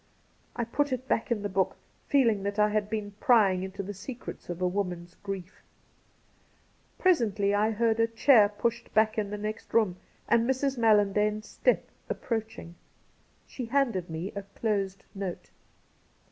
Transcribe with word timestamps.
I 0.55 0.63
put 0.63 0.91
it 0.91 1.07
back 1.07 1.31
in 1.31 1.43
the 1.43 1.47
book, 1.47 1.77
feeling 2.07 2.41
that 2.41 2.57
I 2.57 2.69
had 2.69 2.89
been 2.89 3.11
prying 3.19 3.61
into 3.61 3.83
the 3.83 3.93
secrets 3.93 4.49
of 4.49 4.59
a 4.59 4.67
woman's 4.67 5.13
grief 5.21 5.61
Presently 6.97 7.53
I 7.53 7.69
heard 7.69 7.99
a 7.99 8.07
chair 8.07 8.49
pushed 8.49 8.91
back 8.95 9.19
in 9.19 9.29
the 9.29 9.37
next 9.37 9.75
room 9.75 9.97
and 10.27 10.49
Mrs. 10.49 10.75
MaUandane's 10.79 11.47
step 11.47 11.87
approaching. 12.09 12.73
She 13.45 13.65
handed 13.65 14.09
me 14.09 14.31
a 14.31 14.41
closed 14.57 15.05
note. 15.13 15.51